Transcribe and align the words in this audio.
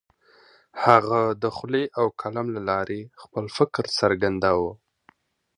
هغه 0.83 1.19
د 1.41 1.43
خولې 1.55 1.83
او 1.99 2.05
قلم 2.21 2.47
له 2.55 2.61
لارې 2.69 2.99
خپل 3.21 3.45
فکر 3.57 3.83
څرګنداوه. 3.99 4.73